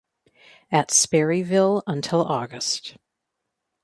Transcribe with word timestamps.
At 0.71 0.89
Sperryville 0.89 1.83
until 1.85 2.23
August. 2.23 2.97